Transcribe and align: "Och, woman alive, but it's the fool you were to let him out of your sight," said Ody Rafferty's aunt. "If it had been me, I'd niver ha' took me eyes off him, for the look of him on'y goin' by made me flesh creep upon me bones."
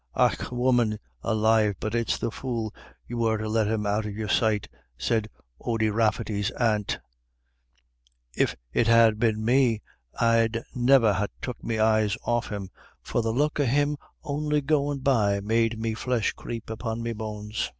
"Och, 0.15 0.51
woman 0.51 0.97
alive, 1.21 1.75
but 1.79 1.93
it's 1.93 2.17
the 2.17 2.31
fool 2.31 2.73
you 3.05 3.19
were 3.19 3.37
to 3.37 3.47
let 3.47 3.67
him 3.67 3.85
out 3.85 4.03
of 4.07 4.15
your 4.15 4.29
sight," 4.29 4.67
said 4.97 5.29
Ody 5.59 5.91
Rafferty's 5.91 6.49
aunt. 6.59 6.97
"If 8.35 8.55
it 8.73 8.87
had 8.87 9.19
been 9.19 9.45
me, 9.45 9.83
I'd 10.19 10.63
niver 10.73 11.13
ha' 11.13 11.25
took 11.39 11.63
me 11.63 11.77
eyes 11.77 12.17
off 12.23 12.49
him, 12.51 12.71
for 13.03 13.21
the 13.21 13.29
look 13.31 13.59
of 13.59 13.67
him 13.67 13.95
on'y 14.23 14.61
goin' 14.61 15.01
by 15.01 15.39
made 15.39 15.77
me 15.77 15.93
flesh 15.93 16.33
creep 16.33 16.71
upon 16.71 17.03
me 17.03 17.13
bones." 17.13 17.69